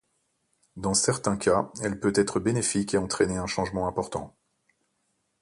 [0.77, 4.35] Dans certains cas, elle peut être bénéfique et entraîner un changement important.